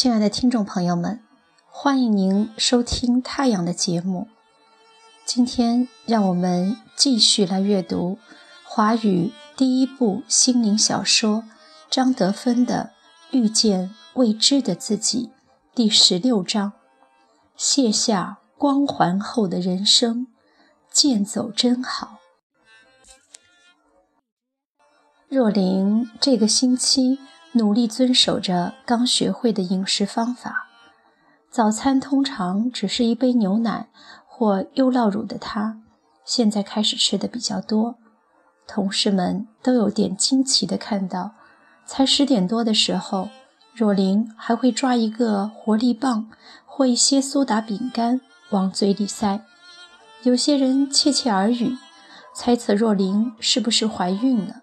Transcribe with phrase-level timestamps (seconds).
[0.00, 1.20] 亲爱的听众朋友们，
[1.66, 4.28] 欢迎您收听《太阳》的节目。
[5.24, 8.16] 今天，让我们继续来阅读
[8.62, 11.42] 华语第一部心灵小说
[11.90, 12.92] 张德芬的
[13.36, 15.32] 《遇见未知的自己》
[15.76, 16.74] 第十六章：
[17.56, 20.28] 卸下光环后的人生，
[20.92, 22.18] 剑走真好。
[25.28, 27.18] 若琳这个星期。
[27.52, 30.68] 努力遵守着刚学会的饮食方法，
[31.50, 33.88] 早餐通常只是一杯牛奶
[34.26, 35.80] 或优酪乳的他，
[36.24, 37.96] 现在开始吃的比较多。
[38.66, 41.32] 同事们都有点惊奇地看到，
[41.86, 43.30] 才十点多的时候，
[43.74, 46.30] 若琳还会抓一个活力棒
[46.66, 49.40] 或一些苏打饼干往嘴里塞。
[50.22, 51.78] 有些人窃窃耳语，
[52.34, 54.56] 猜测若琳是不是怀孕了。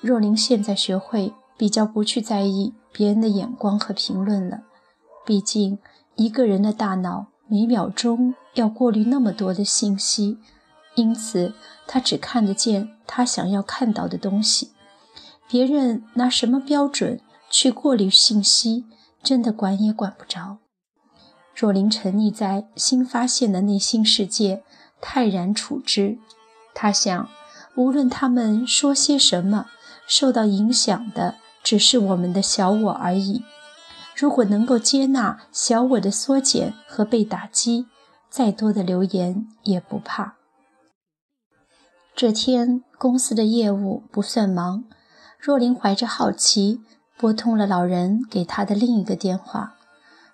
[0.00, 1.34] 若琳现在学会。
[1.60, 4.62] 比较不去在意别人的眼光和评论了，
[5.26, 5.78] 毕竟
[6.16, 10.38] 一个人的大脑每秒钟要过滤那么多的信息，
[10.94, 11.52] 因此
[11.86, 14.70] 他只看得见他想要看到的东西。
[15.50, 18.86] 别人拿什么标准去过滤信息，
[19.22, 20.60] 真的管也管不着。
[21.54, 24.62] 若琳沉溺在新发现的内心世界，
[25.02, 26.16] 泰然处之。
[26.74, 27.28] 他想，
[27.76, 29.66] 无论他们说些什么，
[30.06, 31.34] 受到影响的。
[31.62, 33.42] 只是我们的小我而已。
[34.16, 37.86] 如果能够接纳小我的缩减和被打击，
[38.28, 40.36] 再多的流言也不怕。
[42.14, 44.84] 这天公司的业务不算忙，
[45.38, 46.82] 若琳怀着好奇
[47.16, 49.74] 拨通了老人给她的另一个电话。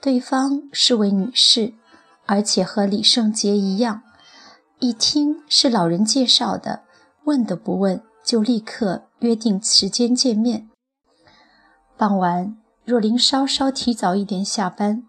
[0.00, 1.74] 对方是位女士，
[2.26, 4.02] 而且和李圣杰一样，
[4.80, 6.82] 一听是老人介绍的，
[7.24, 10.68] 问都不问就立刻约定时间见面。
[11.98, 15.02] 傍晚，若琳稍稍提早一点下班，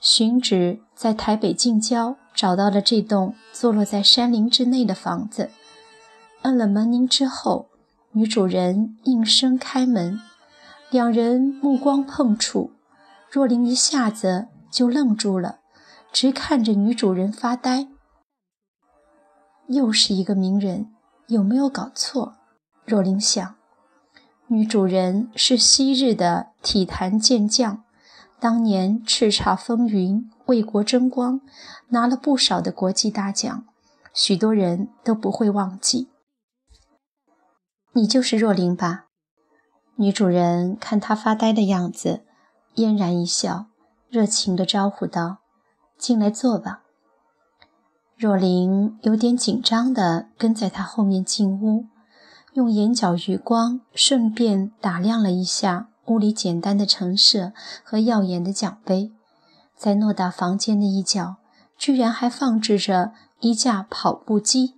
[0.00, 5.50] 寻址在台北近郊找到了这栋坐落在山林之内的房子。
[6.42, 7.70] 摁了门铃之后，
[8.12, 10.20] 女主人应声开门，
[10.90, 12.70] 两人目光碰触，
[13.30, 15.60] 若琳一下子就愣住了，
[16.12, 17.88] 直看着女主人发呆。
[19.68, 20.92] 又是一个名人，
[21.28, 22.34] 有没有搞错？
[22.84, 23.54] 若琳想。
[24.48, 27.82] 女主人是昔日的体坛健将，
[28.38, 31.40] 当年叱咤风云，为国争光，
[31.88, 33.64] 拿了不少的国际大奖，
[34.14, 36.10] 许多人都不会忘记。
[37.92, 39.06] 你就是若琳吧？
[39.96, 42.24] 女主人看她发呆的样子，
[42.76, 43.66] 嫣然一笑，
[44.08, 45.38] 热情地招呼道
[45.98, 46.82] ：“进来坐吧。”
[48.16, 51.86] 若琳有点紧张地跟在她后面进屋。
[52.56, 57.52] 用眼角余光顺便打量了一下屋里简单的陈设
[57.84, 59.12] 和耀眼的奖杯，
[59.76, 61.36] 在偌大房间的一角，
[61.76, 64.72] 居然还放置着一架跑步机。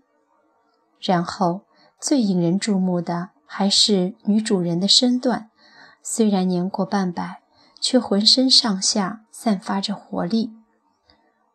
[1.00, 1.60] 然后，
[2.00, 5.48] 最引人注目的还是女主人的身段，
[6.02, 7.42] 虽然年过半百，
[7.80, 10.50] 却浑身上下散发着活力。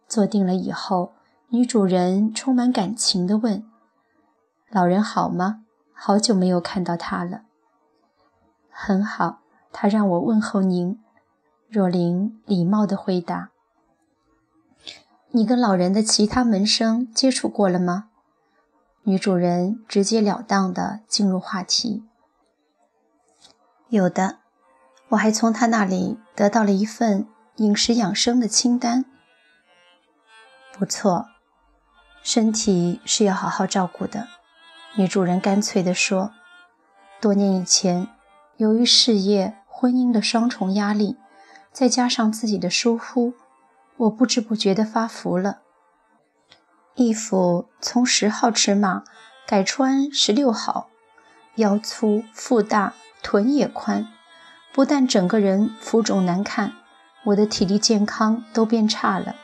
[0.08, 1.12] 坐定了以后，
[1.50, 3.66] 女主人充满感情地问
[4.72, 5.63] ：“老人好吗？”
[6.06, 7.44] 好久没有看到他了。
[8.70, 9.40] 很好，
[9.72, 11.02] 他让我问候您。
[11.70, 13.52] 若琳礼貌地回答
[15.32, 18.10] ：“你跟老人的其他门生接触过了吗？”
[19.04, 22.04] 女主人直截了当地进入话题
[23.88, 24.40] ：“有的，
[25.08, 27.26] 我还从他那里得到了一份
[27.56, 29.06] 饮食养生的清单。
[30.74, 31.28] 不错，
[32.22, 34.28] 身体是要好好照顾的。”
[34.96, 36.34] 女主人干脆地说
[37.20, 38.08] ：“多年以前，
[38.58, 41.18] 由于事业、婚姻的双重压力，
[41.72, 43.34] 再加上自己的疏忽，
[43.98, 45.62] 我不知不觉地发福了。
[46.94, 49.04] 衣服从十号尺码
[49.48, 50.90] 改穿十六号，
[51.56, 52.94] 腰粗腹大，
[53.24, 54.08] 臀也宽，
[54.72, 56.74] 不但整个人浮肿难看，
[57.24, 59.36] 我的体力健康都变差了，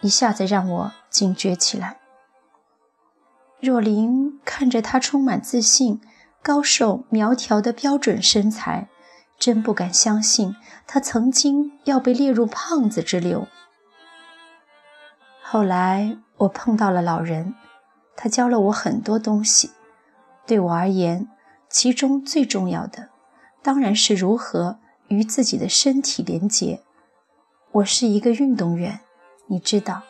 [0.00, 1.98] 一下子让我警觉起来。”
[3.60, 6.00] 若琳看着他充满自信、
[6.42, 8.88] 高瘦苗条的标准身材，
[9.36, 10.54] 真不敢相信
[10.86, 13.48] 他曾经要被列入胖子之流。
[15.42, 17.56] 后来我碰到了老人，
[18.16, 19.72] 他教了我很多东西。
[20.46, 21.28] 对我而言，
[21.68, 23.08] 其中最重要的，
[23.62, 24.78] 当然是如何
[25.08, 26.82] 与自己的身体连结。
[27.72, 29.00] 我是一个运动员，
[29.48, 30.02] 你知道，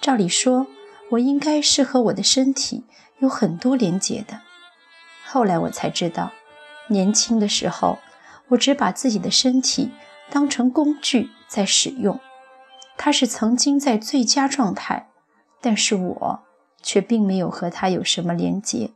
[0.00, 0.66] 照理说。
[1.10, 2.84] 我应该是和我的身体
[3.18, 4.40] 有很多连结的。
[5.26, 6.32] 后来我才知道，
[6.88, 7.98] 年轻的时候，
[8.48, 9.90] 我只把自己的身体
[10.30, 12.20] 当成工具在使用。
[12.96, 15.08] 它是曾经在最佳状态，
[15.60, 16.42] 但是我
[16.82, 18.90] 却并没有和它有什么连结。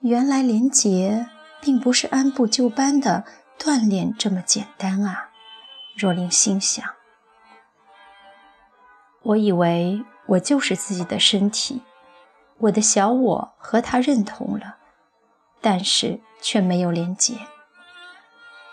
[0.00, 1.26] 原来连结
[1.60, 3.24] 并不是按部就班的
[3.58, 5.30] 锻炼这么简单啊！
[5.94, 6.82] 若琳心想。
[9.30, 11.82] 我以为我就是自己的身体，
[12.58, 14.78] 我的小我和他认同了，
[15.60, 17.34] 但是却没有连结。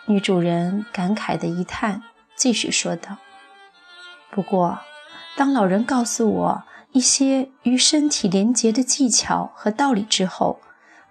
[0.08, 2.02] 女主人感慨的一叹，
[2.36, 3.18] 继续说道
[4.32, 4.80] ：“不过，
[5.36, 10.60] 当老人告诉我一些与身体连结的技巧和道理之后，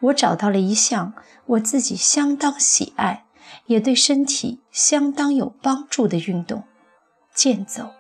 [0.00, 1.12] 我找到了一项
[1.46, 3.26] 我自己相当喜爱，
[3.66, 6.64] 也对身体相当有帮助的运动——
[7.32, 7.92] 健走。”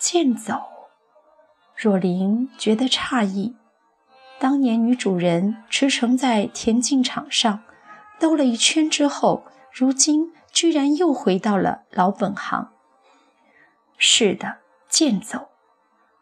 [0.00, 0.62] 健走，
[1.76, 3.54] 若琳觉得诧异。
[4.38, 7.62] 当年女主人驰骋在田径场上，
[8.18, 12.70] 兜了一圈之后，如今居然又回到了老本行。
[13.98, 15.48] 是的，健走。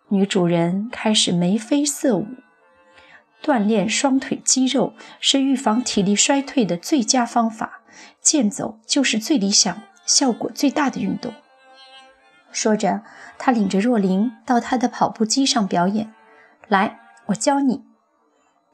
[0.09, 2.27] 女主人开始眉飞色舞。
[3.41, 7.83] 锻炼双腿肌肉是预防体力衰退的最佳方法，
[8.21, 11.33] 健走就是最理想、效果最大的运动。
[12.51, 13.03] 说着，
[13.39, 16.13] 他领着若琳到他的跑步机上表演。
[16.67, 17.85] 来，我教你。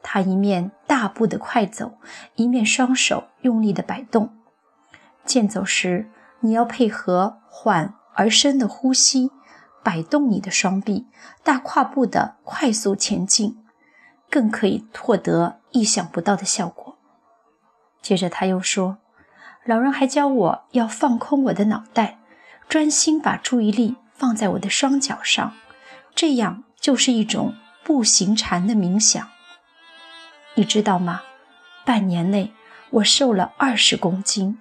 [0.02, 1.98] 他一面大步的快走，
[2.36, 4.36] 一面双手用力的摆动。
[5.24, 6.10] 健走时，
[6.40, 9.30] 你要配合缓而深的呼吸，
[9.82, 11.06] 摆动你的双臂，
[11.42, 13.64] 大跨步的快速前进，
[14.30, 16.98] 更可以获得意想不到的效果。
[18.02, 18.98] 接着他又说
[19.64, 22.18] ：“老人还教我要放空我的脑袋。”
[22.68, 25.56] 专心把注意力放在我的双脚上，
[26.14, 29.30] 这样就是一种步行禅的冥想。
[30.54, 31.22] 你知道吗？
[31.84, 32.52] 半年内
[32.90, 34.58] 我瘦了二十公斤，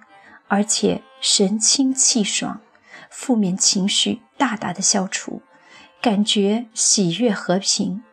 [0.48, 2.60] 而且神清气爽，
[3.10, 5.42] 负面情绪大大的消除，
[6.00, 8.04] 感觉喜悦和平，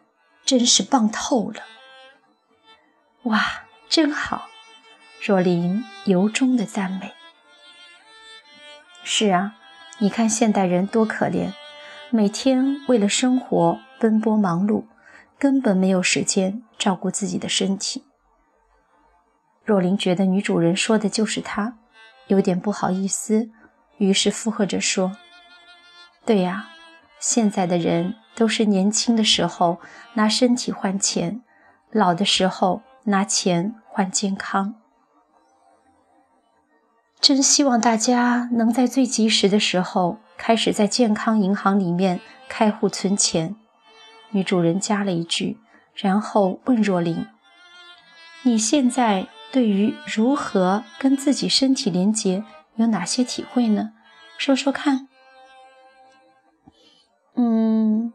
[0.45, 1.63] 真是棒透了！
[3.23, 4.47] 哇，真好！
[5.21, 7.13] 若琳由衷的赞美。
[9.03, 9.55] 是啊。
[10.01, 11.53] 你看现代人多可怜，
[12.09, 14.85] 每天为了生活奔波忙碌，
[15.37, 18.03] 根本没有时间照顾自己的身体。
[19.63, 21.77] 若琳觉得女主人说的就是她，
[22.25, 23.51] 有点不好意思，
[23.99, 25.17] 于是附和着说
[26.25, 26.69] ：“对呀，
[27.19, 29.79] 现在的人都是年轻的时候
[30.15, 31.43] 拿身体换钱，
[31.91, 34.73] 老的时候拿钱换健康。”
[37.21, 42.19] 真希望大家能在最及时的时候开始在健康银行里面
[42.49, 43.55] 开户存钱。
[44.31, 45.59] 女主人加了一句，
[45.93, 47.27] 然后问若琳
[48.41, 52.43] ：“你现在对于如何跟自己身体连接
[52.75, 53.91] 有哪些体会呢？
[54.39, 55.07] 说说看。”
[57.37, 58.11] 嗯，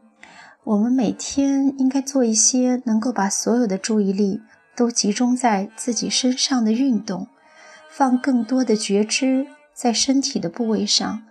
[0.65, 4.41] 我们每天应该做一些能够把所有的注意力
[4.75, 7.29] 都集中在自己身上的运动。
[7.97, 11.23] 放更多的觉知在身体的部位上，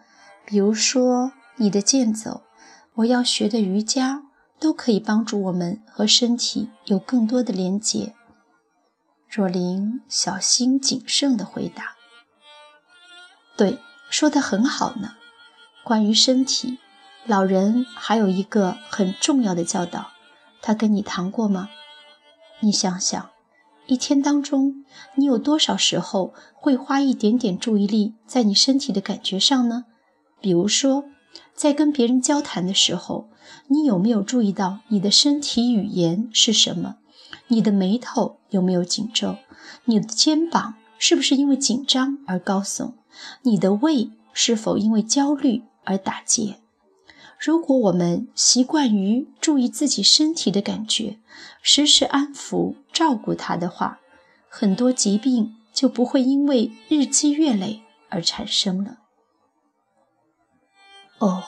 [0.45, 2.43] 比如说你的健走，
[2.95, 4.25] 我要学的瑜伽，
[4.59, 8.17] 都可以帮助我们和身体有更多的连接。
[9.31, 11.95] 若琳小心谨慎地回答
[13.57, 13.79] ：“对，
[14.11, 15.15] 说得很好呢。
[15.85, 16.81] 关于身体，
[17.27, 20.11] 老人还有一个很重要的教导，
[20.61, 21.69] 他跟你谈过吗？
[22.59, 23.31] 你想想。”
[23.87, 29.85] 一天当中，你有多少时候会花一点点注意力在你身体的感觉上呢？
[30.41, 31.05] 比如说，
[31.55, 33.29] 在跟别人交谈的时候，
[33.69, 36.97] 你有没有注意到你的身体语言是什么？
[37.49, 39.37] 你的眉头有没有紧皱？
[39.85, 42.93] 你的肩膀是不是因为紧张而高耸？
[43.43, 46.57] 你的胃是否因为焦虑而打结？
[47.39, 51.19] 如果我们习惯于注意自己身体的感觉，
[51.63, 54.01] 时时安抚、照顾它的话，
[54.49, 58.99] 很多疾病就不会因为日积月累而产生了。
[61.19, 61.45] 哦，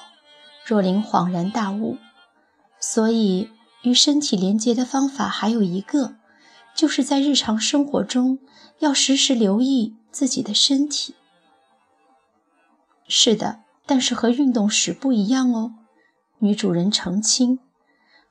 [0.64, 1.96] 若琳恍然大悟。
[2.80, 3.50] 所以，
[3.82, 6.16] 与身体连接的方法还有一个，
[6.76, 8.38] 就是在日常生活中
[8.78, 11.14] 要时时留意自己的身体。
[13.08, 13.62] 是的。
[13.88, 15.72] 但是和运动时不一样哦，
[16.40, 17.58] 女主人澄清，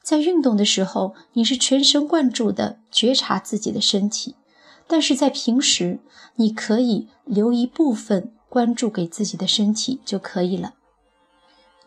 [0.04, 4.36] 在运动的时候你是全神贯注地觉察自己的身体，
[4.86, 6.00] 但是在平时
[6.36, 10.76] 你可以留一部分关注给自己的身体就可以了。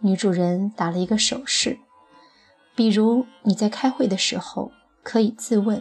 [0.01, 1.79] 女主人打了一个手势，
[2.75, 4.73] 比如你在开会的时候
[5.05, 5.81] 可以自问：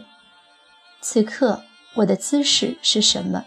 [1.00, 1.64] 此刻
[1.96, 3.44] 我的姿势是什么？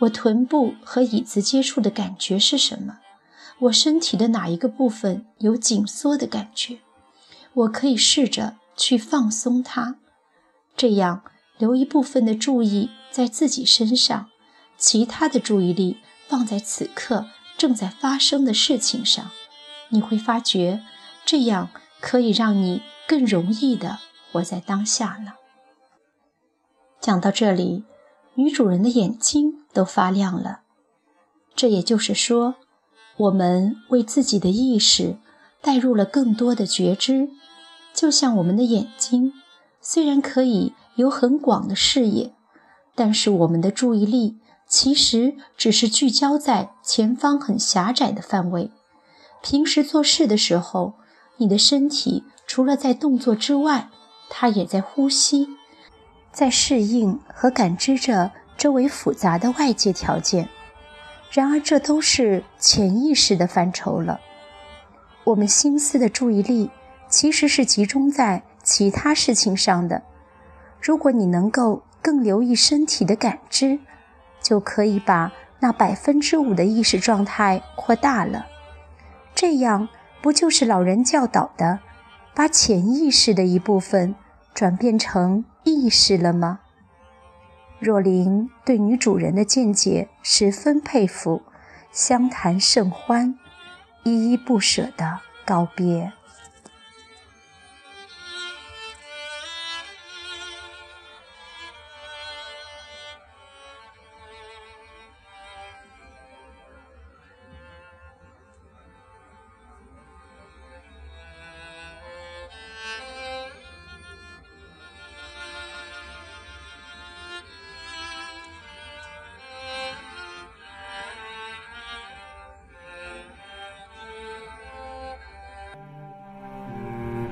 [0.00, 2.98] 我臀部和椅子接触的感觉是什么？
[3.60, 6.78] 我身体的哪一个部分有紧缩的感觉？
[7.54, 9.96] 我可以试着去放松它，
[10.76, 11.24] 这样
[11.56, 14.28] 留一部分的注意在自己身上，
[14.76, 15.96] 其他的注意力
[16.28, 19.28] 放在此刻正在发生的事情上。
[19.88, 20.84] 你会发觉，
[21.24, 23.98] 这样可以让你更容易的
[24.30, 25.32] 活在当下呢。
[27.00, 27.84] 讲到这里，
[28.34, 30.60] 女主人的眼睛都发亮了。
[31.56, 32.54] 这也就是说。
[33.18, 35.16] 我们为自己的意识
[35.60, 37.28] 带入了更多的觉知，
[37.92, 39.32] 就像我们的眼睛，
[39.80, 42.32] 虽然可以有很广的视野，
[42.94, 44.36] 但是我们的注意力
[44.68, 48.70] 其实只是聚焦在前方很狭窄的范围。
[49.42, 50.94] 平时做事的时候，
[51.38, 53.90] 你的身体除了在动作之外，
[54.30, 55.48] 它也在呼吸，
[56.30, 60.48] 在适应和感知着周围复杂的外界条件。
[61.30, 64.20] 然而，这都是潜意识的范畴了。
[65.24, 66.70] 我们心思的注意力
[67.08, 70.02] 其实是集中在其他事情上的。
[70.80, 73.78] 如果你能够更留意身体的感知，
[74.40, 78.46] 就可以把那百分之五的意识状态扩大了。
[79.34, 79.88] 这样，
[80.22, 81.80] 不就是老人教导的，
[82.34, 84.14] 把潜意识的一部分
[84.54, 86.60] 转变成意识了吗？
[87.78, 91.42] 若琳对女主人的见解十分佩服，
[91.92, 93.38] 相谈甚欢，
[94.02, 96.12] 依依不舍地告别。